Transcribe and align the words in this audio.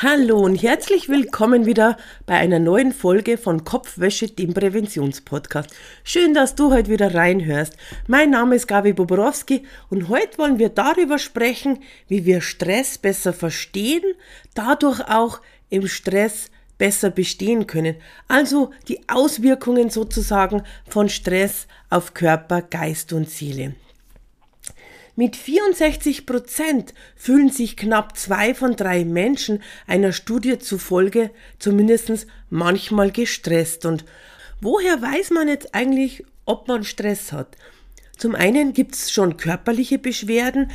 Hallo 0.00 0.38
und 0.38 0.62
herzlich 0.62 1.08
willkommen 1.08 1.66
wieder 1.66 1.96
bei 2.24 2.34
einer 2.34 2.60
neuen 2.60 2.92
Folge 2.92 3.36
von 3.36 3.64
Kopfwäsche, 3.64 4.28
dem 4.28 4.54
Präventionspodcast. 4.54 5.70
Schön, 6.04 6.34
dass 6.34 6.54
du 6.54 6.72
heute 6.72 6.88
wieder 6.88 7.16
reinhörst. 7.16 7.76
Mein 8.06 8.30
Name 8.30 8.54
ist 8.54 8.68
Gabi 8.68 8.92
Boborowski 8.92 9.64
und 9.90 10.08
heute 10.08 10.38
wollen 10.38 10.60
wir 10.60 10.68
darüber 10.68 11.18
sprechen, 11.18 11.80
wie 12.06 12.24
wir 12.24 12.42
Stress 12.42 12.96
besser 12.96 13.32
verstehen, 13.32 14.04
dadurch 14.54 15.00
auch 15.00 15.40
im 15.68 15.88
Stress 15.88 16.52
besser 16.78 17.10
bestehen 17.10 17.66
können. 17.66 17.96
Also 18.28 18.70
die 18.86 19.00
Auswirkungen 19.08 19.90
sozusagen 19.90 20.62
von 20.88 21.08
Stress 21.08 21.66
auf 21.90 22.14
Körper, 22.14 22.62
Geist 22.62 23.12
und 23.12 23.28
Seele. 23.28 23.74
Mit 25.18 25.34
64 25.34 26.26
Prozent 26.26 26.94
fühlen 27.16 27.50
sich 27.50 27.76
knapp 27.76 28.16
zwei 28.16 28.54
von 28.54 28.76
drei 28.76 29.04
Menschen 29.04 29.64
einer 29.88 30.12
Studie 30.12 30.60
zufolge 30.60 31.32
zumindest 31.58 32.28
manchmal 32.50 33.10
gestresst. 33.10 33.84
Und 33.84 34.04
woher 34.60 35.02
weiß 35.02 35.30
man 35.30 35.48
jetzt 35.48 35.74
eigentlich, 35.74 36.24
ob 36.44 36.68
man 36.68 36.84
Stress 36.84 37.32
hat? 37.32 37.56
Zum 38.16 38.36
einen 38.36 38.72
gibt 38.74 38.94
es 38.94 39.10
schon 39.10 39.36
körperliche 39.36 39.98
Beschwerden, 39.98 40.70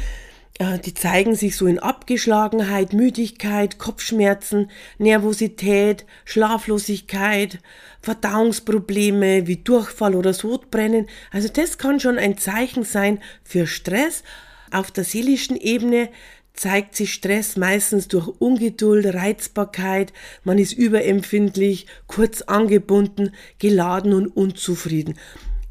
die 0.59 0.93
zeigen 0.93 1.35
sich 1.35 1.55
so 1.55 1.65
in 1.65 1.79
Abgeschlagenheit, 1.79 2.93
Müdigkeit, 2.93 3.79
Kopfschmerzen, 3.79 4.69
Nervosität, 4.99 6.05
Schlaflosigkeit, 6.25 7.59
Verdauungsprobleme 8.01 9.47
wie 9.47 9.57
Durchfall 9.57 10.13
oder 10.15 10.33
Sodbrennen. 10.33 11.07
Also 11.31 11.47
das 11.47 11.79
kann 11.79 11.99
schon 11.99 12.19
ein 12.19 12.37
Zeichen 12.37 12.83
sein 12.83 13.19
für 13.43 13.65
Stress. 13.65 14.23
Auf 14.71 14.91
der 14.91 15.03
seelischen 15.03 15.57
Ebene 15.57 16.09
zeigt 16.53 16.95
sich 16.95 17.13
Stress 17.13 17.57
meistens 17.57 18.07
durch 18.07 18.27
Ungeduld, 18.39 19.07
Reizbarkeit, 19.07 20.13
man 20.43 20.59
ist 20.59 20.73
überempfindlich, 20.73 21.87
kurz 22.05 22.43
angebunden, 22.43 23.33
geladen 23.57 24.13
und 24.13 24.27
unzufrieden. 24.27 25.15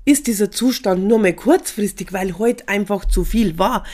Ist 0.04 0.26
dieser 0.26 0.50
Zustand 0.50 1.04
nur 1.04 1.20
mehr 1.20 1.36
kurzfristig, 1.36 2.12
weil 2.12 2.36
heute 2.38 2.66
einfach 2.68 3.04
zu 3.04 3.24
viel 3.24 3.58
war, 3.60 3.84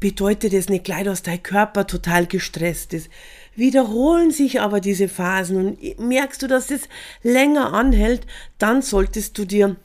bedeutet 0.00 0.52
es 0.52 0.68
nicht 0.68 0.84
gleich, 0.84 1.04
dass 1.04 1.22
dein 1.22 1.42
Körper 1.42 1.86
total 1.86 2.26
gestresst 2.26 2.94
ist. 2.94 3.10
Wiederholen 3.54 4.30
sich 4.30 4.60
aber 4.60 4.80
diese 4.80 5.08
Phasen 5.08 5.56
und 5.56 5.98
merkst 5.98 6.42
du, 6.42 6.46
dass 6.46 6.70
es 6.70 6.88
länger 7.22 7.72
anhält, 7.72 8.26
dann 8.58 8.82
solltest 8.82 9.36
du 9.38 9.44
dir 9.44 9.76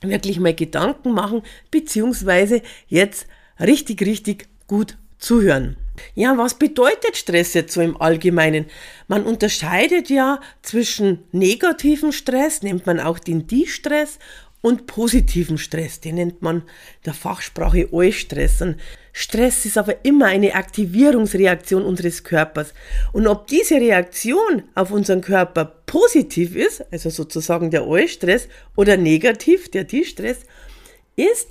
wirklich 0.00 0.40
mal 0.40 0.54
Gedanken 0.54 1.12
machen, 1.12 1.42
beziehungsweise 1.70 2.62
jetzt 2.88 3.26
richtig, 3.60 4.02
richtig 4.02 4.48
gut 4.66 4.96
zuhören. 5.18 5.76
Ja, 6.14 6.36
was 6.36 6.54
bedeutet 6.54 7.16
Stress 7.16 7.54
jetzt 7.54 7.72
so 7.72 7.80
im 7.80 8.00
Allgemeinen? 8.00 8.66
Man 9.08 9.24
unterscheidet 9.24 10.10
ja 10.10 10.40
zwischen 10.62 11.24
negativem 11.32 12.12
Stress, 12.12 12.62
nennt 12.62 12.86
man 12.86 13.00
auch 13.00 13.18
den 13.18 13.46
Die-Stress, 13.46 14.18
und 14.66 14.88
positiven 14.88 15.58
Stress, 15.58 16.00
den 16.00 16.16
nennt 16.16 16.42
man 16.42 16.64
der 17.04 17.14
Fachsprache 17.14 17.92
Eustress. 17.92 18.60
Und 18.62 18.74
Stress 19.12 19.64
ist 19.64 19.78
aber 19.78 20.04
immer 20.04 20.26
eine 20.26 20.56
Aktivierungsreaktion 20.56 21.84
unseres 21.84 22.24
Körpers. 22.24 22.74
Und 23.12 23.28
ob 23.28 23.46
diese 23.46 23.76
Reaktion 23.76 24.64
auf 24.74 24.90
unseren 24.90 25.20
Körper 25.20 25.66
positiv 25.86 26.56
ist, 26.56 26.84
also 26.90 27.10
sozusagen 27.10 27.70
der 27.70 27.86
Eustress, 27.86 28.48
oder 28.74 28.96
negativ, 28.96 29.70
der 29.70 29.84
Distress, 29.84 30.38
ist, 31.14 31.50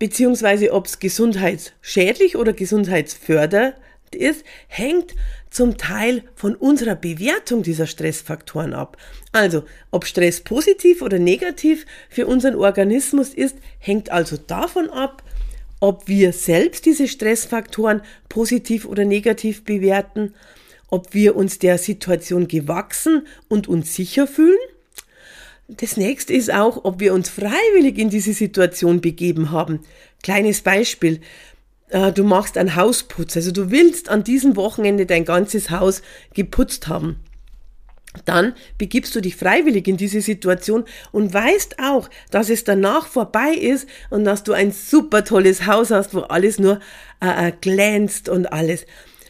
beziehungsweise 0.00 0.72
ob 0.72 0.86
es 0.86 0.98
gesundheitsschädlich 0.98 2.34
oder 2.34 2.52
gesundheitsfördernd 2.52 3.76
ist, 4.14 4.44
hängt 4.68 5.14
zum 5.50 5.76
Teil 5.78 6.22
von 6.34 6.54
unserer 6.54 6.94
Bewertung 6.94 7.62
dieser 7.62 7.86
Stressfaktoren 7.86 8.74
ab. 8.74 8.96
Also, 9.32 9.64
ob 9.90 10.06
Stress 10.06 10.40
positiv 10.40 11.02
oder 11.02 11.18
negativ 11.18 11.86
für 12.10 12.26
unseren 12.26 12.56
Organismus 12.56 13.30
ist, 13.30 13.56
hängt 13.78 14.10
also 14.10 14.36
davon 14.36 14.90
ab, 14.90 15.22
ob 15.80 16.08
wir 16.08 16.32
selbst 16.32 16.86
diese 16.86 17.08
Stressfaktoren 17.08 18.02
positiv 18.28 18.86
oder 18.86 19.04
negativ 19.04 19.64
bewerten, 19.64 20.34
ob 20.88 21.14
wir 21.14 21.36
uns 21.36 21.58
der 21.58 21.78
Situation 21.78 22.48
gewachsen 22.48 23.26
und 23.48 23.68
uns 23.68 23.94
sicher 23.94 24.26
fühlen. 24.26 24.58
Das 25.68 25.96
nächste 25.96 26.32
ist 26.32 26.52
auch, 26.52 26.84
ob 26.84 27.00
wir 27.00 27.12
uns 27.12 27.28
freiwillig 27.28 27.98
in 27.98 28.08
diese 28.08 28.32
Situation 28.32 29.00
begeben 29.00 29.50
haben. 29.50 29.80
Kleines 30.22 30.60
Beispiel. 30.60 31.20
Äh, 31.88 32.12
du 32.12 32.24
machst 32.24 32.58
einen 32.58 32.76
Hausputz, 32.76 33.36
also 33.36 33.52
du 33.52 33.70
willst 33.70 34.08
an 34.08 34.24
diesem 34.24 34.56
Wochenende 34.56 35.06
dein 35.06 35.24
ganzes 35.24 35.70
Haus 35.70 36.02
geputzt 36.34 36.88
haben 36.88 37.20
dann 38.24 38.54
begibst 38.78 39.14
du 39.14 39.20
dich 39.20 39.36
freiwillig 39.36 39.86
in 39.88 39.96
diese 39.96 40.20
Situation 40.20 40.84
und 41.12 41.32
weißt 41.32 41.76
auch, 41.80 42.08
dass 42.30 42.48
es 42.48 42.64
danach 42.64 43.06
vorbei 43.06 43.50
ist 43.50 43.88
und 44.10 44.24
dass 44.24 44.42
du 44.42 44.52
ein 44.52 44.72
super 44.72 45.24
tolles 45.24 45.66
Haus 45.66 45.90
hast, 45.90 46.14
wo 46.14 46.20
alles 46.20 46.58
nur 46.58 46.80
äh, 47.22 47.48
äh, 47.48 47.52
glänzt 47.60 48.28
und 48.28 48.52
alles. 48.52 48.86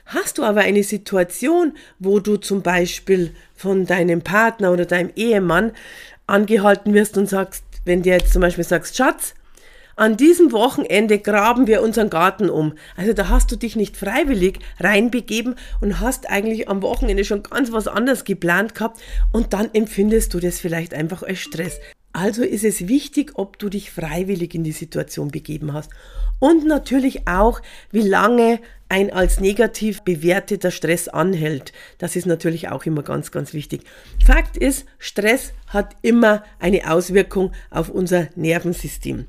Hast 0.06 0.38
du 0.38 0.44
aber 0.44 0.60
eine 0.60 0.84
Situation, 0.84 1.72
wo 1.98 2.20
du 2.20 2.36
zum 2.36 2.62
Beispiel 2.62 3.34
von 3.56 3.86
deinem 3.86 4.22
Partner 4.22 4.70
oder 4.70 4.84
deinem 4.84 5.10
Ehemann 5.16 5.72
angehalten 6.28 6.94
wirst 6.94 7.18
und 7.18 7.28
sagst, 7.28 7.64
wenn 7.84 8.02
der 8.02 8.18
jetzt 8.18 8.32
zum 8.32 8.42
Beispiel 8.42 8.64
sagst, 8.64 8.96
Schatz, 8.96 9.34
an 9.96 10.18
diesem 10.18 10.52
Wochenende 10.52 11.18
graben 11.18 11.66
wir 11.66 11.82
unseren 11.82 12.10
Garten 12.10 12.50
um. 12.50 12.74
Also 12.96 13.14
da 13.14 13.28
hast 13.28 13.50
du 13.50 13.56
dich 13.56 13.76
nicht 13.76 13.96
freiwillig 13.96 14.58
reinbegeben 14.78 15.56
und 15.80 16.00
hast 16.00 16.28
eigentlich 16.28 16.68
am 16.68 16.82
Wochenende 16.82 17.24
schon 17.24 17.42
ganz 17.42 17.72
was 17.72 17.88
anderes 17.88 18.24
geplant 18.24 18.74
gehabt 18.74 19.00
und 19.32 19.54
dann 19.54 19.70
empfindest 19.72 20.34
du 20.34 20.40
das 20.40 20.60
vielleicht 20.60 20.92
einfach 20.92 21.22
als 21.22 21.38
Stress. 21.38 21.80
Also 22.12 22.42
ist 22.42 22.64
es 22.64 22.88
wichtig, 22.88 23.32
ob 23.34 23.58
du 23.58 23.68
dich 23.68 23.90
freiwillig 23.90 24.54
in 24.54 24.64
die 24.64 24.72
Situation 24.72 25.30
begeben 25.30 25.72
hast. 25.72 25.90
Und 26.38 26.66
natürlich 26.66 27.26
auch, 27.26 27.60
wie 27.90 28.02
lange 28.02 28.60
ein 28.88 29.12
als 29.12 29.40
negativ 29.40 30.02
bewerteter 30.02 30.70
Stress 30.70 31.08
anhält. 31.08 31.72
Das 31.98 32.16
ist 32.16 32.26
natürlich 32.26 32.68
auch 32.68 32.84
immer 32.84 33.02
ganz, 33.02 33.32
ganz 33.32 33.52
wichtig. 33.52 33.82
Fakt 34.24 34.56
ist, 34.56 34.86
Stress 34.98 35.52
hat 35.66 35.96
immer 36.02 36.42
eine 36.58 36.90
Auswirkung 36.90 37.52
auf 37.70 37.88
unser 37.88 38.28
Nervensystem. 38.34 39.26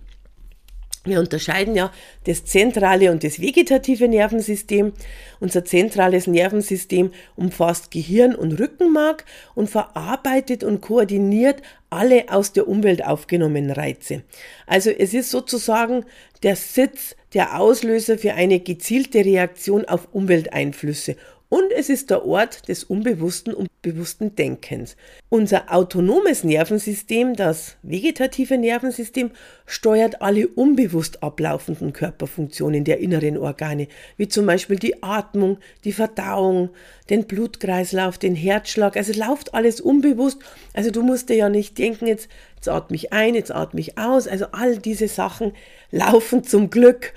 Wir 1.07 1.19
unterscheiden 1.19 1.75
ja 1.75 1.91
das 2.25 2.45
zentrale 2.45 3.11
und 3.11 3.23
das 3.23 3.39
vegetative 3.39 4.07
Nervensystem. 4.07 4.93
Unser 5.39 5.65
zentrales 5.65 6.27
Nervensystem 6.27 7.11
umfasst 7.35 7.91
Gehirn 7.91 8.35
und 8.35 8.59
Rückenmark 8.59 9.25
und 9.55 9.69
verarbeitet 9.69 10.63
und 10.63 10.81
koordiniert 10.81 11.61
alle 11.89 12.25
aus 12.29 12.51
der 12.51 12.67
Umwelt 12.67 13.05
aufgenommenen 13.05 13.71
Reize. 13.71 14.23
Also 14.65 14.89
es 14.89 15.13
ist 15.13 15.31
sozusagen 15.31 16.05
der 16.43 16.55
Sitz, 16.55 17.15
der 17.33 17.59
Auslöser 17.59 18.17
für 18.17 18.33
eine 18.33 18.59
gezielte 18.59 19.19
Reaktion 19.23 19.85
auf 19.85 20.09
Umwelteinflüsse 20.11 21.15
und 21.49 21.71
es 21.71 21.89
ist 21.89 22.09
der 22.09 22.25
Ort 22.25 22.67
des 22.67 22.83
unbewussten 22.83 23.53
und 23.53 23.69
bewussten 23.81 24.35
Denkens. 24.35 24.97
Unser 25.29 25.73
autonomes 25.73 26.43
Nervensystem, 26.43 27.35
das 27.35 27.77
vegetative 27.83 28.57
Nervensystem, 28.57 29.31
steuert 29.65 30.21
alle 30.21 30.49
unbewusst 30.49 31.23
ablaufenden 31.23 31.93
Körperfunktionen 31.93 32.83
der 32.83 32.99
inneren 32.99 33.37
Organe, 33.37 33.87
wie 34.17 34.27
zum 34.27 34.45
Beispiel 34.45 34.77
die 34.77 35.01
Atmung, 35.03 35.57
die 35.85 35.93
Verdauung, 35.93 36.69
den 37.09 37.25
Blutkreislauf, 37.25 38.17
den 38.17 38.35
Herzschlag. 38.35 38.97
Also 38.97 39.13
läuft 39.13 39.53
alles 39.53 39.79
unbewusst. 39.79 40.39
Also 40.73 40.91
du 40.91 41.01
musst 41.01 41.29
dir 41.29 41.37
ja 41.37 41.49
nicht 41.49 41.77
denken, 41.77 42.07
jetzt, 42.07 42.27
jetzt 42.55 42.67
atme 42.67 42.97
ich 42.97 43.13
ein, 43.13 43.35
jetzt 43.35 43.51
atme 43.51 43.79
ich 43.79 43.97
aus. 43.97 44.27
Also 44.27 44.47
all 44.51 44.77
diese 44.79 45.07
Sachen 45.07 45.53
laufen 45.91 46.43
zum 46.43 46.69
Glück 46.69 47.13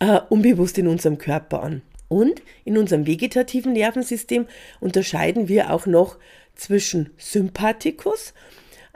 äh, 0.00 0.20
unbewusst 0.30 0.78
in 0.78 0.88
unserem 0.88 1.18
Körper 1.18 1.62
an. 1.62 1.82
Und 2.08 2.42
in 2.64 2.78
unserem 2.78 3.06
vegetativen 3.06 3.74
Nervensystem 3.74 4.46
unterscheiden 4.80 5.48
wir 5.48 5.72
auch 5.72 5.86
noch 5.86 6.16
zwischen 6.54 7.10
Sympathikus, 7.18 8.32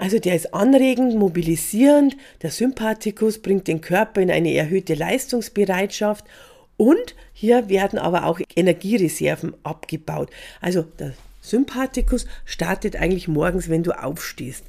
also 0.03 0.19
der 0.19 0.35
ist 0.35 0.53
anregend, 0.53 1.15
mobilisierend, 1.15 2.17
der 2.43 2.51
Sympathikus 2.51 3.39
bringt 3.39 3.69
den 3.69 3.81
Körper 3.81 4.21
in 4.21 4.33
eine 4.33 4.53
erhöhte 4.53 4.95
Leistungsbereitschaft 4.95 6.25
und 6.77 7.15
hier 7.33 7.69
werden 7.69 8.01
aber 8.01 8.27
auch 8.27 8.41
Energiereserven 8.57 9.55
abgebaut. 9.63 10.31
Also 10.61 10.83
der 10.83 11.13
Sympathikus 11.41 12.27
startet 12.45 12.97
eigentlich 12.97 13.29
morgens, 13.29 13.69
wenn 13.69 13.85
du 13.85 13.93
aufstehst. 13.93 14.65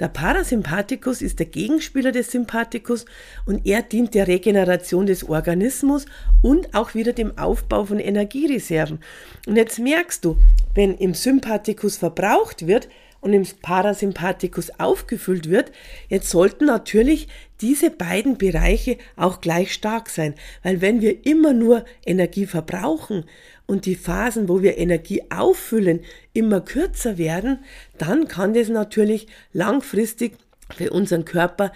Der 0.00 0.08
Parasympathikus 0.08 1.20
ist 1.20 1.40
der 1.40 1.46
Gegenspieler 1.46 2.10
des 2.10 2.30
Sympathikus 2.32 3.04
und 3.44 3.66
er 3.66 3.82
dient 3.82 4.14
der 4.14 4.28
Regeneration 4.28 5.04
des 5.04 5.28
Organismus 5.28 6.06
und 6.42 6.74
auch 6.74 6.94
wieder 6.94 7.12
dem 7.12 7.36
Aufbau 7.36 7.84
von 7.84 8.00
Energiereserven. 8.00 9.00
Und 9.46 9.56
jetzt 9.56 9.78
merkst 9.78 10.24
du, 10.24 10.38
wenn 10.74 10.96
im 10.96 11.12
Sympathikus 11.12 11.98
verbraucht 11.98 12.66
wird, 12.66 12.88
und 13.20 13.32
im 13.32 13.46
Parasympathikus 13.62 14.78
aufgefüllt 14.78 15.50
wird, 15.50 15.72
jetzt 16.08 16.30
sollten 16.30 16.66
natürlich 16.66 17.28
diese 17.60 17.90
beiden 17.90 18.38
Bereiche 18.38 18.96
auch 19.16 19.40
gleich 19.40 19.72
stark 19.72 20.08
sein, 20.08 20.34
weil 20.62 20.80
wenn 20.80 21.00
wir 21.00 21.26
immer 21.26 21.52
nur 21.52 21.84
Energie 22.04 22.46
verbrauchen 22.46 23.24
und 23.66 23.86
die 23.86 23.96
Phasen, 23.96 24.48
wo 24.48 24.62
wir 24.62 24.78
Energie 24.78 25.22
auffüllen, 25.30 26.00
immer 26.32 26.60
kürzer 26.60 27.18
werden, 27.18 27.58
dann 27.98 28.28
kann 28.28 28.54
das 28.54 28.68
natürlich 28.68 29.26
langfristig 29.52 30.32
für 30.74 30.90
unseren 30.90 31.24
Körper 31.24 31.72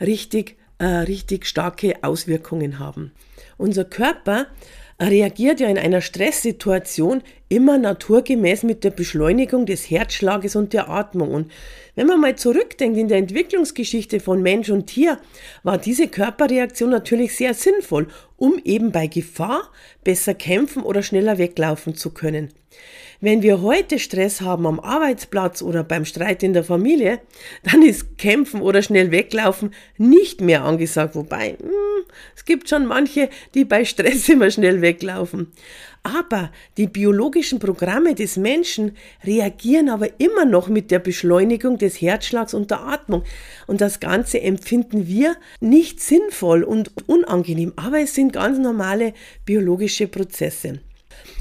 richtig, 0.00 0.56
äh, 0.78 0.84
richtig 0.84 1.46
starke 1.46 1.94
Auswirkungen 2.02 2.78
haben. 2.78 3.12
Unser 3.56 3.84
Körper 3.84 4.46
reagiert 5.00 5.60
ja 5.60 5.68
in 5.68 5.78
einer 5.78 6.00
Stresssituation 6.00 7.22
immer 7.48 7.78
naturgemäß 7.78 8.62
mit 8.62 8.84
der 8.84 8.90
Beschleunigung 8.90 9.66
des 9.66 9.90
Herzschlages 9.90 10.56
und 10.56 10.72
der 10.72 10.88
Atmung. 10.88 11.32
Und 11.32 11.52
wenn 11.94 12.06
man 12.06 12.20
mal 12.20 12.36
zurückdenkt 12.36 12.98
in 12.98 13.08
der 13.08 13.18
Entwicklungsgeschichte 13.18 14.20
von 14.20 14.42
Mensch 14.42 14.70
und 14.70 14.86
Tier, 14.86 15.18
war 15.62 15.78
diese 15.78 16.08
Körperreaktion 16.08 16.90
natürlich 16.90 17.34
sehr 17.34 17.54
sinnvoll, 17.54 18.08
um 18.36 18.60
eben 18.64 18.92
bei 18.92 19.06
Gefahr 19.06 19.70
besser 20.04 20.34
kämpfen 20.34 20.82
oder 20.82 21.02
schneller 21.02 21.38
weglaufen 21.38 21.94
zu 21.94 22.10
können. 22.10 22.50
Wenn 23.20 23.42
wir 23.42 23.62
heute 23.62 23.98
Stress 23.98 24.42
haben 24.42 24.64
am 24.64 24.78
Arbeitsplatz 24.78 25.60
oder 25.60 25.82
beim 25.82 26.04
Streit 26.04 26.44
in 26.44 26.52
der 26.52 26.62
Familie, 26.62 27.20
dann 27.64 27.82
ist 27.82 28.16
Kämpfen 28.16 28.62
oder 28.62 28.80
schnell 28.80 29.10
weglaufen 29.10 29.74
nicht 29.96 30.40
mehr 30.40 30.62
angesagt. 30.62 31.16
Wobei, 31.16 31.56
hm, 31.60 32.04
es 32.36 32.44
gibt 32.44 32.68
schon 32.68 32.86
manche, 32.86 33.28
die 33.54 33.64
bei 33.64 33.84
Stress 33.84 34.28
immer 34.28 34.52
schnell 34.52 34.82
weglaufen. 34.82 35.50
Aber 36.16 36.50
die 36.78 36.86
biologischen 36.86 37.58
Programme 37.58 38.14
des 38.14 38.38
Menschen 38.38 38.96
reagieren 39.24 39.90
aber 39.90 40.18
immer 40.18 40.46
noch 40.46 40.68
mit 40.68 40.90
der 40.90 41.00
Beschleunigung 41.00 41.76
des 41.76 42.00
Herzschlags 42.00 42.54
und 42.54 42.70
der 42.70 42.80
Atmung. 42.80 43.24
Und 43.66 43.82
das 43.82 44.00
Ganze 44.00 44.40
empfinden 44.40 45.06
wir 45.06 45.36
nicht 45.60 46.00
sinnvoll 46.00 46.62
und 46.62 46.92
unangenehm, 47.06 47.74
aber 47.76 48.00
es 48.00 48.14
sind 48.14 48.32
ganz 48.32 48.58
normale 48.58 49.12
biologische 49.44 50.08
Prozesse. 50.08 50.80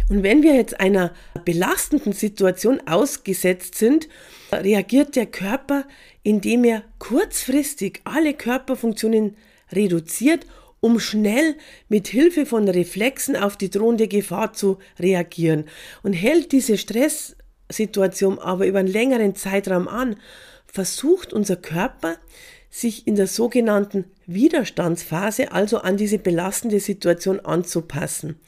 Und 0.10 0.24
wenn 0.24 0.44
wir 0.44 0.56
jetzt 0.56 0.82
einer 0.82 1.14
belastenden 1.46 2.12
Situation 2.12 2.82
ausgesetzt 2.86 3.76
sind, 3.76 4.10
reagiert 4.52 5.16
der 5.16 5.28
Körper, 5.28 5.86
indem 6.24 6.66
er 6.66 6.84
kurzfristig 7.00 8.02
alle 8.04 8.34
Körperfunktionen 8.34 9.38
reduziert, 9.72 10.46
um 10.80 11.00
schnell 11.00 11.56
mit 11.90 12.08
Hilfe 12.08 12.46
von 12.46 12.68
Reflexen 12.68 13.36
auf 13.36 13.58
die 13.58 13.70
drohende 13.70 14.08
Gefahr 14.08 14.54
zu 14.54 14.78
reagieren. 15.00 15.66
Und 16.04 16.14
hält 16.14 16.52
diese 16.52 16.78
Stresssituation 16.78 18.40
aber 18.40 18.68
über 18.68 18.80
einen 18.80 18.88
längeren 18.88 19.36
Zeitraum 19.36 19.88
an, 19.88 20.18
versucht 20.66 21.34
unser 21.34 21.56
Körper, 21.56 22.18
sich 22.70 23.08
in 23.08 23.16
der 23.16 23.28
sogenannten 23.28 24.06
Widerstandsphase, 24.26 25.52
also 25.52 25.80
an 25.80 25.98
diese 25.98 26.20
belastende 26.20 26.80
Situation 26.80 27.40
anzupassen. 27.40 28.40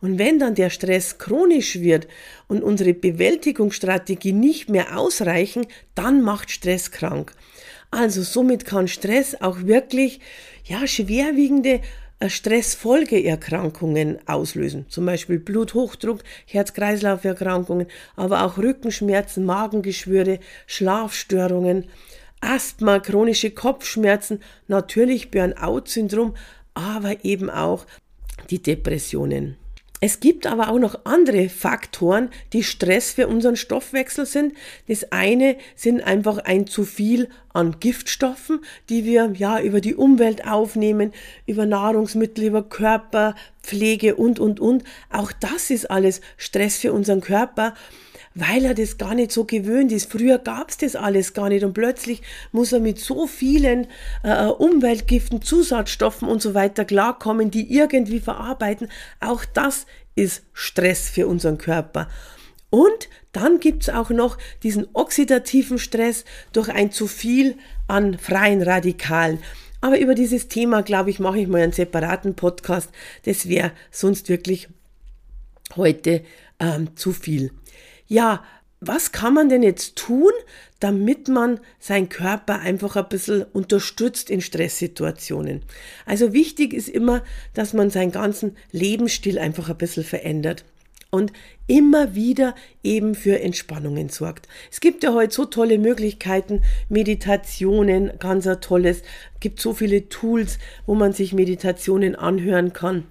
Und 0.00 0.18
wenn 0.18 0.38
dann 0.38 0.54
der 0.54 0.70
Stress 0.70 1.18
chronisch 1.18 1.80
wird 1.80 2.06
und 2.48 2.62
unsere 2.62 2.92
Bewältigungsstrategie 2.92 4.32
nicht 4.32 4.68
mehr 4.68 4.98
ausreichen, 4.98 5.66
dann 5.94 6.22
macht 6.22 6.50
Stress 6.50 6.90
krank. 6.90 7.34
Also 7.92 8.22
somit 8.22 8.64
kann 8.64 8.88
Stress 8.88 9.36
auch 9.40 9.64
wirklich 9.64 10.18
ja 10.64 10.86
schwerwiegende 10.86 11.82
äh, 12.20 12.30
Stressfolgeerkrankungen 12.30 14.18
auslösen, 14.26 14.86
zum 14.88 15.04
Beispiel 15.04 15.38
Bluthochdruck, 15.38 16.20
Herz-Kreislauf-Erkrankungen, 16.46 17.86
aber 18.16 18.44
auch 18.44 18.56
Rückenschmerzen, 18.56 19.44
Magengeschwüre, 19.44 20.40
Schlafstörungen, 20.66 21.84
Asthma, 22.40 22.98
chronische 22.98 23.50
Kopfschmerzen, 23.50 24.40
natürlich 24.68 25.30
Burnout-Syndrom, 25.30 26.34
aber 26.72 27.26
eben 27.26 27.50
auch 27.50 27.84
die 28.48 28.62
Depressionen. 28.62 29.58
Es 30.04 30.18
gibt 30.18 30.48
aber 30.48 30.68
auch 30.68 30.80
noch 30.80 31.04
andere 31.04 31.48
Faktoren, 31.48 32.30
die 32.52 32.64
Stress 32.64 33.12
für 33.12 33.28
unseren 33.28 33.54
Stoffwechsel 33.54 34.26
sind. 34.26 34.54
Das 34.88 35.12
eine 35.12 35.56
sind 35.76 36.00
einfach 36.00 36.38
ein 36.38 36.66
zu 36.66 36.82
viel 36.82 37.28
an 37.52 37.78
Giftstoffen, 37.78 38.64
die 38.88 39.04
wir 39.04 39.32
ja 39.36 39.60
über 39.60 39.80
die 39.80 39.94
Umwelt 39.94 40.44
aufnehmen, 40.44 41.12
über 41.46 41.66
Nahrungsmittel, 41.66 42.42
über 42.42 42.68
Körperpflege 43.62 44.16
und, 44.16 44.38
und, 44.38 44.60
und. 44.60 44.84
Auch 45.10 45.32
das 45.32 45.70
ist 45.70 45.90
alles 45.90 46.20
Stress 46.36 46.78
für 46.78 46.92
unseren 46.92 47.20
Körper 47.20 47.74
weil 48.34 48.64
er 48.64 48.72
das 48.72 48.96
gar 48.96 49.14
nicht 49.14 49.30
so 49.30 49.44
gewöhnt 49.44 49.92
ist. 49.92 50.10
Früher 50.10 50.38
gab 50.38 50.70
es 50.70 50.78
das 50.78 50.96
alles 50.96 51.34
gar 51.34 51.50
nicht 51.50 51.64
und 51.64 51.74
plötzlich 51.74 52.22
muss 52.50 52.72
er 52.72 52.80
mit 52.80 52.98
so 52.98 53.26
vielen 53.26 53.88
äh, 54.22 54.46
Umweltgiften, 54.46 55.42
Zusatzstoffen 55.42 56.26
und 56.26 56.40
so 56.40 56.54
weiter 56.54 56.86
klarkommen, 56.86 57.50
die 57.50 57.70
irgendwie 57.70 58.20
verarbeiten. 58.20 58.88
Auch 59.20 59.44
das 59.44 59.84
ist 60.14 60.44
Stress 60.54 61.10
für 61.10 61.26
unseren 61.26 61.58
Körper. 61.58 62.08
Und 62.70 63.10
dann 63.32 63.60
gibt 63.60 63.82
es 63.82 63.90
auch 63.90 64.08
noch 64.08 64.38
diesen 64.62 64.88
oxidativen 64.94 65.78
Stress 65.78 66.24
durch 66.54 66.70
ein 66.70 66.90
zu 66.90 67.08
viel 67.08 67.58
an 67.86 68.16
freien 68.16 68.62
Radikalen. 68.62 69.40
Aber 69.82 69.98
über 70.00 70.14
dieses 70.14 70.48
Thema, 70.48 70.82
glaube 70.82 71.10
ich, 71.10 71.20
mache 71.20 71.38
ich 71.38 71.48
mal 71.48 71.60
einen 71.60 71.72
separaten 71.72 72.34
Podcast. 72.34 72.88
Das 73.26 73.46
wäre 73.48 73.72
sonst 73.90 74.30
wirklich 74.30 74.68
heute 75.76 76.22
ähm, 76.58 76.96
zu 76.96 77.12
viel 77.12 77.50
ja, 78.12 78.44
was 78.80 79.10
kann 79.12 79.32
man 79.32 79.48
denn 79.48 79.62
jetzt 79.62 79.96
tun, 79.96 80.32
damit 80.80 81.28
man 81.28 81.60
seinen 81.78 82.10
Körper 82.10 82.60
einfach 82.60 82.96
ein 82.96 83.08
bisschen 83.08 83.44
unterstützt 83.44 84.28
in 84.28 84.42
Stresssituationen? 84.42 85.62
Also 86.04 86.34
wichtig 86.34 86.74
ist 86.74 86.90
immer, 86.90 87.22
dass 87.54 87.72
man 87.72 87.88
seinen 87.88 88.12
ganzen 88.12 88.56
Lebensstil 88.70 89.38
einfach 89.38 89.70
ein 89.70 89.78
bisschen 89.78 90.04
verändert 90.04 90.64
und 91.14 91.30
immer 91.66 92.14
wieder 92.14 92.54
eben 92.82 93.14
für 93.14 93.38
Entspannungen 93.38 94.08
sorgt. 94.08 94.48
Es 94.70 94.80
gibt 94.80 95.04
ja 95.04 95.12
heute 95.12 95.34
so 95.34 95.44
tolle 95.44 95.78
Möglichkeiten, 95.78 96.62
Meditationen, 96.88 98.12
ganz 98.18 98.46
ein 98.46 98.62
tolles, 98.62 99.02
gibt 99.38 99.60
so 99.60 99.74
viele 99.74 100.08
Tools, 100.08 100.58
wo 100.86 100.94
man 100.94 101.12
sich 101.12 101.34
Meditationen 101.34 102.14
anhören 102.14 102.72
kann. 102.72 103.04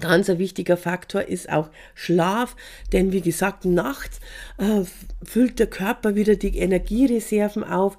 Ganz 0.00 0.28
ein 0.28 0.38
wichtiger 0.38 0.76
Faktor 0.76 1.22
ist 1.22 1.48
auch 1.48 1.70
Schlaf, 1.94 2.56
denn 2.92 3.12
wie 3.12 3.22
gesagt, 3.22 3.64
nachts 3.64 4.18
äh, 4.58 4.82
füllt 5.22 5.60
der 5.60 5.68
Körper 5.68 6.16
wieder 6.16 6.34
die 6.34 6.58
Energiereserven 6.58 7.62
auf, 7.62 7.96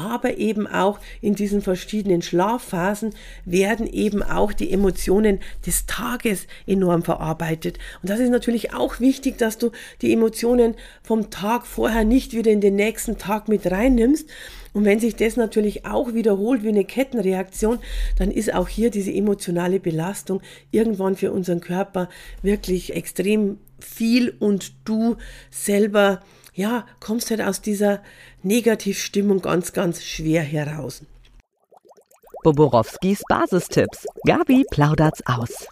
aber 0.00 0.38
eben 0.38 0.66
auch 0.66 0.98
in 1.20 1.34
diesen 1.34 1.60
verschiedenen 1.60 2.22
Schlafphasen 2.22 3.14
werden 3.44 3.86
eben 3.86 4.22
auch 4.22 4.52
die 4.52 4.72
Emotionen 4.72 5.40
des 5.66 5.86
Tages 5.86 6.46
enorm 6.66 7.02
verarbeitet. 7.02 7.78
Und 8.02 8.10
das 8.10 8.20
ist 8.20 8.30
natürlich 8.30 8.72
auch 8.72 9.00
wichtig, 9.00 9.38
dass 9.38 9.58
du 9.58 9.70
die 10.02 10.12
Emotionen 10.12 10.74
vom 11.02 11.30
Tag 11.30 11.66
vorher 11.66 12.04
nicht 12.04 12.32
wieder 12.32 12.50
in 12.50 12.60
den 12.60 12.76
nächsten 12.76 13.18
Tag 13.18 13.48
mit 13.48 13.70
reinnimmst, 13.70 14.28
und 14.72 14.84
wenn 14.84 15.00
sich 15.00 15.16
das 15.16 15.36
natürlich 15.36 15.84
auch 15.84 16.14
wiederholt 16.14 16.62
wie 16.62 16.68
eine 16.68 16.84
Kettenreaktion, 16.84 17.80
dann 18.18 18.30
ist 18.30 18.54
auch 18.54 18.68
hier 18.68 18.90
diese 18.90 19.12
emotionale 19.12 19.80
Belastung 19.80 20.40
irgendwann 20.70 21.16
für 21.16 21.32
unseren 21.32 21.60
Körper 21.60 22.08
wirklich 22.42 22.94
extrem 22.94 23.58
viel 23.80 24.34
und 24.38 24.72
du 24.84 25.16
selber, 25.50 26.20
ja, 26.60 26.86
kommst 27.00 27.30
halt 27.30 27.40
aus 27.40 27.62
dieser 27.62 28.02
Negativstimmung 28.42 29.40
ganz, 29.40 29.72
ganz 29.72 30.04
schwer 30.04 30.42
heraus. 30.42 31.02
Boborowskis 32.44 33.22
Basistipps. 33.28 34.06
Gabi 34.26 34.64
plaudert's 34.70 35.22
aus. 35.26 35.66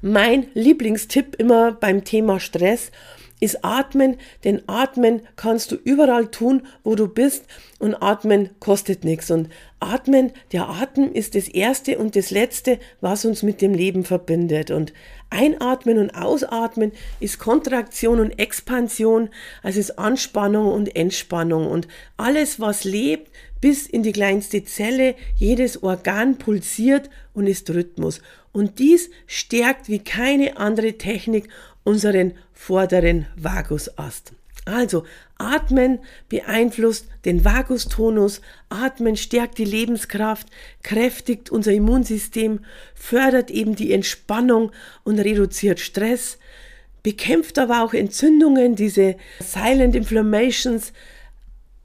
Mein 0.00 0.46
Lieblingstipp 0.54 1.36
immer 1.36 1.72
beim 1.72 2.04
Thema 2.04 2.40
Stress 2.40 2.90
ist 3.40 3.64
Atmen, 3.64 4.16
denn 4.44 4.62
Atmen 4.66 5.22
kannst 5.36 5.70
du 5.70 5.76
überall 5.76 6.28
tun, 6.28 6.62
wo 6.82 6.94
du 6.94 7.06
bist 7.06 7.44
und 7.78 7.94
Atmen 7.94 8.50
kostet 8.58 9.04
nichts. 9.04 9.30
Und 9.30 9.48
Atmen, 9.80 10.32
der 10.50 10.68
Atem 10.68 11.12
ist 11.12 11.36
das 11.36 11.46
Erste 11.46 11.98
und 11.98 12.16
das 12.16 12.30
Letzte, 12.30 12.78
was 13.00 13.24
uns 13.24 13.44
mit 13.44 13.62
dem 13.62 13.74
Leben 13.74 14.04
verbindet. 14.04 14.72
Und 14.72 14.92
Einatmen 15.30 15.98
und 15.98 16.10
Ausatmen 16.10 16.90
ist 17.20 17.38
Kontraktion 17.38 18.18
und 18.18 18.38
Expansion, 18.38 19.28
also 19.62 19.78
ist 19.78 19.98
Anspannung 19.98 20.72
und 20.72 20.96
Entspannung. 20.96 21.68
Und 21.68 21.86
alles, 22.16 22.58
was 22.58 22.82
lebt, 22.82 23.30
bis 23.60 23.86
in 23.86 24.02
die 24.02 24.12
kleinste 24.12 24.64
Zelle, 24.64 25.14
jedes 25.36 25.82
Organ 25.82 26.38
pulsiert 26.38 27.08
und 27.34 27.46
ist 27.46 27.70
Rhythmus. 27.70 28.20
Und 28.58 28.80
dies 28.80 29.08
stärkt 29.28 29.88
wie 29.88 30.00
keine 30.00 30.56
andere 30.56 30.94
Technik 30.94 31.48
unseren 31.84 32.32
vorderen 32.52 33.28
Vagusast. 33.36 34.32
Also 34.64 35.04
Atmen 35.38 36.00
beeinflusst 36.28 37.06
den 37.24 37.44
Vagustonus, 37.44 38.40
Atmen 38.68 39.16
stärkt 39.16 39.58
die 39.58 39.64
Lebenskraft, 39.64 40.48
kräftigt 40.82 41.50
unser 41.50 41.70
Immunsystem, 41.70 42.64
fördert 42.96 43.52
eben 43.52 43.76
die 43.76 43.92
Entspannung 43.92 44.72
und 45.04 45.20
reduziert 45.20 45.78
Stress, 45.78 46.36
bekämpft 47.04 47.60
aber 47.60 47.84
auch 47.84 47.94
Entzündungen, 47.94 48.74
diese 48.74 49.14
Silent 49.38 49.94
Inflammations. 49.94 50.92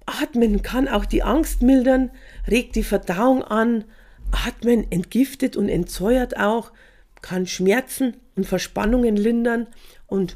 Atmen 0.07 0.63
kann 0.63 0.87
auch 0.87 1.05
die 1.05 1.21
Angst 1.21 1.61
mildern, 1.61 2.09
regt 2.49 2.75
die 2.75 2.83
Verdauung 2.83 3.43
an, 3.43 3.83
Atmen 4.33 4.91
entgiftet 4.91 5.55
und 5.55 5.69
entsäuert 5.69 6.37
auch, 6.37 6.71
kann 7.21 7.47
Schmerzen 7.47 8.17
und 8.35 8.45
Verspannungen 8.45 9.15
lindern 9.15 9.67
und 10.07 10.35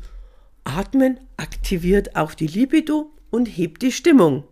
Atmen 0.64 1.20
aktiviert 1.38 2.16
auch 2.16 2.34
die 2.34 2.48
Libido 2.48 3.12
und 3.30 3.46
hebt 3.46 3.82
die 3.82 3.92
Stimmung. 3.92 4.44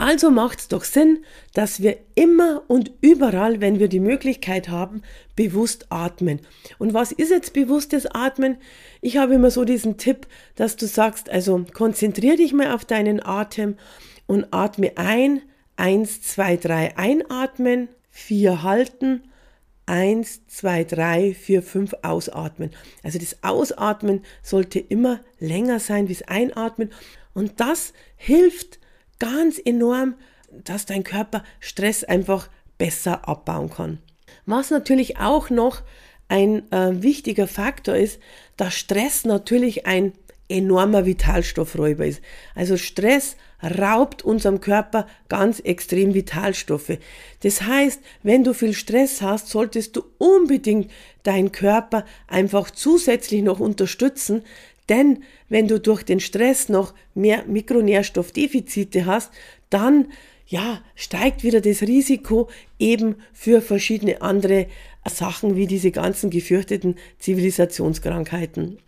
Also 0.00 0.30
macht 0.30 0.60
es 0.60 0.68
doch 0.68 0.84
Sinn, 0.84 1.24
dass 1.54 1.82
wir 1.82 1.98
immer 2.14 2.62
und 2.68 2.92
überall, 3.00 3.60
wenn 3.60 3.80
wir 3.80 3.88
die 3.88 3.98
Möglichkeit 3.98 4.68
haben, 4.68 5.02
bewusst 5.34 5.86
atmen. 5.90 6.40
Und 6.78 6.94
was 6.94 7.10
ist 7.10 7.30
jetzt 7.30 7.52
bewusstes 7.52 8.06
Atmen? 8.06 8.58
Ich 9.00 9.16
habe 9.16 9.34
immer 9.34 9.50
so 9.50 9.64
diesen 9.64 9.96
Tipp, 9.96 10.28
dass 10.54 10.76
du 10.76 10.86
sagst, 10.86 11.28
also 11.28 11.66
konzentrier 11.74 12.36
dich 12.36 12.52
mal 12.52 12.72
auf 12.72 12.84
deinen 12.84 13.20
Atem 13.24 13.76
und 14.26 14.46
atme 14.52 14.92
ein, 14.96 15.42
eins, 15.76 16.22
zwei, 16.22 16.56
drei 16.56 16.96
einatmen, 16.96 17.88
vier 18.18 18.62
halten, 18.62 19.22
eins, 19.86 20.46
zwei, 20.48 20.84
drei, 20.84 21.34
vier, 21.34 21.62
fünf 21.62 21.94
ausatmen. 22.02 22.70
Also 23.02 23.18
das 23.18 23.42
Ausatmen 23.42 24.22
sollte 24.42 24.80
immer 24.80 25.20
länger 25.38 25.80
sein 25.80 26.08
wie 26.08 26.14
das 26.14 26.28
Einatmen. 26.28 26.90
Und 27.32 27.60
das 27.60 27.92
hilft 28.16 28.80
ganz 29.18 29.58
enorm, 29.64 30.16
dass 30.50 30.84
dein 30.84 31.04
Körper 31.04 31.44
Stress 31.60 32.04
einfach 32.04 32.48
besser 32.76 33.28
abbauen 33.28 33.70
kann. 33.70 33.98
Was 34.46 34.70
natürlich 34.70 35.18
auch 35.18 35.48
noch 35.48 35.82
ein 36.28 36.70
äh, 36.72 37.02
wichtiger 37.02 37.46
Faktor 37.46 37.96
ist, 37.96 38.20
dass 38.56 38.74
Stress 38.74 39.24
natürlich 39.24 39.86
ein 39.86 40.12
enormer 40.48 41.06
Vitalstoffräuber 41.06 42.04
ist. 42.04 42.20
Also 42.54 42.76
Stress 42.76 43.36
raubt 43.62 44.24
unserem 44.24 44.60
Körper 44.60 45.06
ganz 45.28 45.60
extrem 45.60 46.14
Vitalstoffe. 46.14 46.98
Das 47.42 47.62
heißt, 47.62 48.00
wenn 48.22 48.44
du 48.44 48.54
viel 48.54 48.74
Stress 48.74 49.22
hast, 49.22 49.48
solltest 49.48 49.96
du 49.96 50.04
unbedingt 50.18 50.90
deinen 51.22 51.52
Körper 51.52 52.04
einfach 52.26 52.70
zusätzlich 52.70 53.42
noch 53.42 53.60
unterstützen, 53.60 54.42
denn 54.88 55.22
wenn 55.48 55.68
du 55.68 55.80
durch 55.80 56.02
den 56.02 56.20
Stress 56.20 56.68
noch 56.68 56.94
mehr 57.14 57.44
Mikronährstoffdefizite 57.46 59.06
hast, 59.06 59.30
dann 59.70 60.08
ja, 60.46 60.80
steigt 60.94 61.42
wieder 61.44 61.60
das 61.60 61.82
Risiko 61.82 62.48
eben 62.78 63.16
für 63.34 63.60
verschiedene 63.60 64.22
andere 64.22 64.66
Sachen 65.06 65.56
wie 65.56 65.66
diese 65.66 65.90
ganzen 65.90 66.30
gefürchteten 66.30 66.96
Zivilisationskrankheiten. 67.18 68.78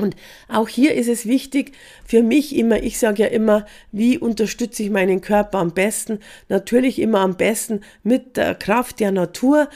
Und 0.00 0.16
auch 0.48 0.68
hier 0.68 0.94
ist 0.94 1.08
es 1.08 1.26
wichtig 1.26 1.72
für 2.04 2.22
mich 2.22 2.56
immer, 2.56 2.82
ich 2.82 2.98
sage 2.98 3.24
ja 3.24 3.28
immer, 3.28 3.66
wie 3.92 4.18
unterstütze 4.18 4.82
ich 4.82 4.90
meinen 4.90 5.20
Körper 5.20 5.58
am 5.58 5.72
besten? 5.72 6.20
Natürlich 6.48 6.98
immer 6.98 7.20
am 7.20 7.36
besten 7.36 7.80
mit 8.02 8.36
der 8.36 8.54
Kraft 8.54 9.00
der 9.00 9.12
Natur. 9.12 9.68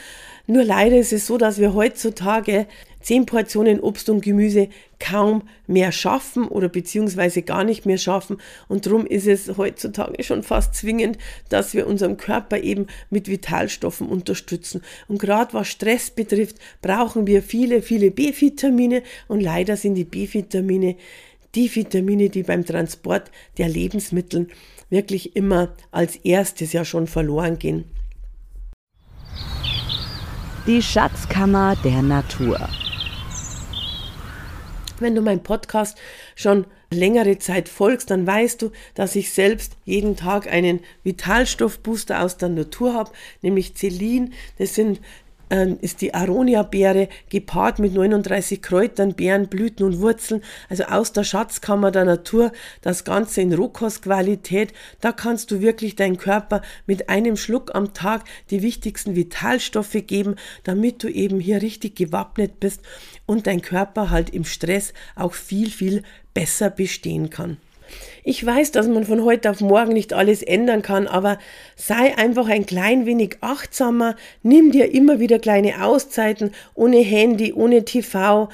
Nur 0.46 0.64
leider 0.64 0.96
ist 0.96 1.12
es 1.12 1.26
so, 1.26 1.38
dass 1.38 1.58
wir 1.58 1.74
heutzutage 1.74 2.66
zehn 3.04 3.26
Portionen 3.26 3.78
Obst 3.78 4.08
und 4.08 4.22
Gemüse 4.22 4.68
kaum 4.98 5.42
mehr 5.66 5.92
schaffen 5.92 6.48
oder 6.48 6.68
beziehungsweise 6.68 7.42
gar 7.42 7.62
nicht 7.62 7.86
mehr 7.86 7.98
schaffen. 7.98 8.38
Und 8.66 8.86
darum 8.86 9.06
ist 9.06 9.26
es 9.26 9.56
heutzutage 9.56 10.24
schon 10.24 10.42
fast 10.42 10.74
zwingend, 10.74 11.18
dass 11.50 11.74
wir 11.74 11.86
unseren 11.86 12.16
Körper 12.16 12.58
eben 12.58 12.86
mit 13.10 13.28
Vitalstoffen 13.28 14.08
unterstützen. 14.08 14.82
Und 15.06 15.18
gerade 15.18 15.52
was 15.52 15.68
Stress 15.68 16.10
betrifft, 16.10 16.56
brauchen 16.82 17.26
wir 17.26 17.42
viele, 17.42 17.82
viele 17.82 18.10
B-Vitamine. 18.10 19.02
Und 19.28 19.40
leider 19.40 19.76
sind 19.76 19.94
die 19.94 20.04
B-Vitamine 20.04 20.96
die 21.54 21.72
Vitamine, 21.72 22.30
die 22.30 22.42
beim 22.42 22.64
Transport 22.64 23.30
der 23.58 23.68
Lebensmittel 23.68 24.48
wirklich 24.90 25.36
immer 25.36 25.68
als 25.90 26.16
erstes 26.16 26.72
ja 26.72 26.84
schon 26.84 27.06
verloren 27.06 27.58
gehen. 27.58 27.84
Die 30.66 30.82
Schatzkammer 30.82 31.76
der 31.84 32.02
Natur. 32.02 32.58
Wenn 35.04 35.14
du 35.14 35.20
meinem 35.20 35.42
Podcast 35.42 35.98
schon 36.34 36.64
längere 36.90 37.38
Zeit 37.38 37.68
folgst, 37.68 38.10
dann 38.10 38.26
weißt 38.26 38.62
du, 38.62 38.70
dass 38.94 39.16
ich 39.16 39.32
selbst 39.32 39.76
jeden 39.84 40.16
Tag 40.16 40.50
einen 40.50 40.80
Vitalstoffbooster 41.02 42.22
aus 42.22 42.38
der 42.38 42.48
Natur 42.48 42.94
habe, 42.94 43.10
nämlich 43.42 43.74
Celin. 43.74 44.32
Das 44.56 44.74
sind 44.74 45.00
ähm, 45.54 45.78
ist 45.80 46.00
die 46.00 46.14
Aronia-Beere 46.14 47.08
gepaart 47.28 47.78
mit 47.78 47.94
39 47.94 48.60
Kräutern, 48.60 49.14
Beeren, 49.14 49.46
Blüten 49.46 49.86
und 49.86 50.00
Wurzeln, 50.00 50.42
also 50.68 50.82
aus 50.84 51.12
der 51.12 51.22
Schatzkammer 51.22 51.92
der 51.92 52.04
Natur, 52.04 52.50
das 52.82 53.04
Ganze 53.04 53.40
in 53.40 53.52
Rohkostqualität. 53.52 54.72
Da 55.00 55.12
kannst 55.12 55.52
du 55.52 55.60
wirklich 55.60 55.94
deinen 55.94 56.16
Körper 56.16 56.60
mit 56.86 57.08
einem 57.08 57.36
Schluck 57.36 57.72
am 57.72 57.94
Tag 57.94 58.24
die 58.50 58.62
wichtigsten 58.62 59.14
Vitalstoffe 59.14 60.04
geben, 60.08 60.34
damit 60.64 61.04
du 61.04 61.08
eben 61.08 61.38
hier 61.38 61.62
richtig 61.62 61.94
gewappnet 61.94 62.58
bist 62.58 62.80
und 63.24 63.46
dein 63.46 63.62
Körper 63.62 64.10
halt 64.10 64.30
im 64.30 64.44
Stress 64.44 64.92
auch 65.14 65.34
viel, 65.34 65.70
viel 65.70 66.02
besser 66.34 66.68
bestehen 66.68 67.30
kann. 67.30 67.58
Ich 68.26 68.44
weiß, 68.44 68.72
dass 68.72 68.88
man 68.88 69.04
von 69.04 69.22
heute 69.22 69.50
auf 69.50 69.60
morgen 69.60 69.92
nicht 69.92 70.14
alles 70.14 70.42
ändern 70.42 70.80
kann, 70.80 71.06
aber 71.06 71.38
sei 71.76 72.16
einfach 72.16 72.48
ein 72.48 72.64
klein 72.64 73.04
wenig 73.04 73.36
achtsamer, 73.42 74.16
nimm 74.42 74.72
dir 74.72 74.94
immer 74.94 75.20
wieder 75.20 75.38
kleine 75.38 75.84
Auszeiten 75.84 76.52
ohne 76.74 77.00
Handy, 77.00 77.52
ohne 77.52 77.84
TV, 77.84 78.48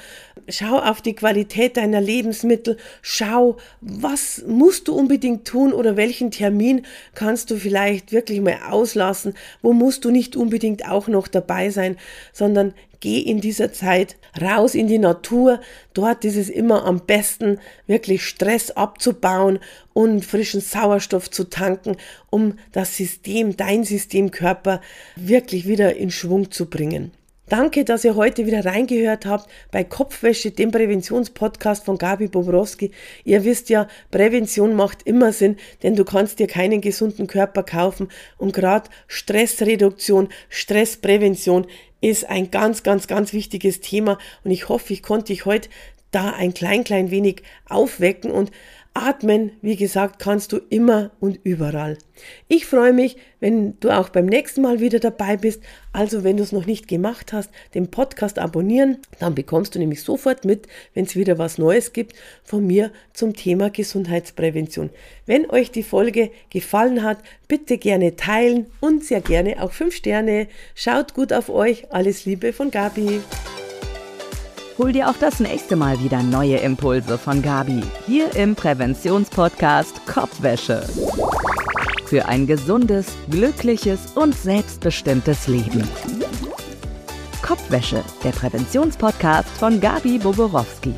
schau 0.49 0.77
auf 0.77 1.01
die 1.01 1.15
Qualität 1.15 1.77
deiner 1.77 2.01
Lebensmittel, 2.01 2.75
schau, 3.01 3.55
was 3.79 4.43
musst 4.45 4.89
du 4.89 4.93
unbedingt 4.93 5.47
tun 5.47 5.71
oder 5.71 5.95
welchen 5.95 6.31
Termin 6.31 6.85
kannst 7.15 7.49
du 7.49 7.55
vielleicht 7.55 8.11
wirklich 8.11 8.41
mal 8.41 8.57
auslassen, 8.69 9.35
wo 9.61 9.71
musst 9.71 10.03
du 10.03 10.11
nicht 10.11 10.35
unbedingt 10.35 10.85
auch 10.89 11.07
noch 11.07 11.29
dabei 11.29 11.69
sein, 11.69 11.95
sondern 12.33 12.73
geh 13.01 13.19
in 13.19 13.41
dieser 13.41 13.73
Zeit 13.73 14.15
raus 14.39 14.75
in 14.75 14.87
die 14.87 14.99
Natur. 14.99 15.59
Dort 15.93 16.23
ist 16.23 16.37
es 16.37 16.49
immer 16.49 16.85
am 16.85 17.01
besten, 17.05 17.59
wirklich 17.87 18.23
Stress 18.23 18.71
abzubauen 18.71 19.59
und 19.93 20.25
frischen 20.25 20.61
Sauerstoff 20.61 21.29
zu 21.29 21.45
tanken, 21.45 21.97
um 22.29 22.57
das 22.71 22.97
System, 22.97 23.57
dein 23.57 23.83
Systemkörper 23.83 24.81
wirklich 25.15 25.67
wieder 25.67 25.95
in 25.95 26.11
Schwung 26.11 26.51
zu 26.51 26.67
bringen. 26.67 27.11
Danke, 27.51 27.83
dass 27.83 28.05
ihr 28.05 28.15
heute 28.15 28.45
wieder 28.45 28.63
reingehört 28.63 29.25
habt 29.25 29.49
bei 29.71 29.83
Kopfwäsche, 29.83 30.51
dem 30.51 30.71
Präventionspodcast 30.71 31.83
von 31.83 31.97
Gabi 31.97 32.29
Bobrowski. 32.29 32.91
Ihr 33.25 33.43
wisst 33.43 33.69
ja, 33.69 33.89
Prävention 34.09 34.73
macht 34.73 35.03
immer 35.03 35.33
Sinn, 35.33 35.57
denn 35.83 35.97
du 35.97 36.05
kannst 36.05 36.39
dir 36.39 36.47
keinen 36.47 36.79
gesunden 36.79 37.27
Körper 37.27 37.63
kaufen 37.63 38.07
und 38.37 38.53
gerade 38.53 38.89
Stressreduktion, 39.07 40.29
Stressprävention 40.47 41.67
ist 41.99 42.29
ein 42.29 42.51
ganz, 42.51 42.83
ganz, 42.83 43.07
ganz 43.07 43.33
wichtiges 43.33 43.81
Thema 43.81 44.17
und 44.45 44.51
ich 44.51 44.69
hoffe, 44.69 44.93
ich 44.93 45.03
konnte 45.03 45.33
dich 45.33 45.43
heute 45.43 45.67
da 46.11 46.31
ein 46.31 46.53
klein, 46.53 46.85
klein 46.85 47.11
wenig 47.11 47.43
aufwecken 47.67 48.31
und 48.31 48.51
Atmen, 48.93 49.53
wie 49.61 49.77
gesagt, 49.77 50.19
kannst 50.19 50.51
du 50.51 50.59
immer 50.69 51.11
und 51.21 51.39
überall. 51.43 51.97
Ich 52.49 52.65
freue 52.65 52.91
mich, 52.91 53.15
wenn 53.39 53.79
du 53.79 53.89
auch 53.89 54.09
beim 54.09 54.25
nächsten 54.25 54.61
Mal 54.61 54.81
wieder 54.81 54.99
dabei 54.99 55.37
bist. 55.37 55.61
Also, 55.93 56.25
wenn 56.25 56.35
du 56.35 56.43
es 56.43 56.51
noch 56.51 56.65
nicht 56.65 56.89
gemacht 56.89 57.31
hast, 57.31 57.49
den 57.73 57.89
Podcast 57.89 58.37
abonnieren, 58.37 58.97
dann 59.19 59.33
bekommst 59.33 59.75
du 59.75 59.79
nämlich 59.79 60.03
sofort 60.03 60.43
mit, 60.43 60.67
wenn 60.93 61.05
es 61.05 61.15
wieder 61.15 61.37
was 61.37 61.57
Neues 61.57 61.93
gibt 61.93 62.15
von 62.43 62.67
mir 62.67 62.91
zum 63.13 63.33
Thema 63.33 63.69
Gesundheitsprävention. 63.69 64.89
Wenn 65.25 65.49
euch 65.49 65.71
die 65.71 65.83
Folge 65.83 66.29
gefallen 66.49 67.01
hat, 67.01 67.19
bitte 67.47 67.77
gerne 67.77 68.17
teilen 68.17 68.67
und 68.81 69.05
sehr 69.05 69.21
gerne 69.21 69.63
auch 69.63 69.71
5 69.71 69.95
Sterne. 69.95 70.47
Schaut 70.75 71.13
gut 71.13 71.31
auf 71.31 71.49
euch. 71.49 71.91
Alles 71.93 72.25
Liebe 72.25 72.51
von 72.51 72.71
Gabi. 72.71 73.21
Hol 74.81 74.91
dir 74.91 75.09
auch 75.09 75.17
das 75.19 75.39
nächste 75.39 75.75
Mal 75.75 75.99
wieder 76.01 76.23
neue 76.23 76.57
Impulse 76.57 77.19
von 77.19 77.43
Gabi 77.43 77.83
hier 78.07 78.35
im 78.35 78.55
Präventionspodcast 78.55 80.07
Kopfwäsche. 80.07 80.83
Für 82.07 82.25
ein 82.25 82.47
gesundes, 82.47 83.05
glückliches 83.29 84.13
und 84.15 84.33
selbstbestimmtes 84.33 85.47
Leben. 85.47 85.87
Kopfwäsche, 87.43 88.03
der 88.23 88.31
Präventionspodcast 88.31 89.49
von 89.49 89.79
Gabi 89.79 90.17
Boborowski. 90.17 90.95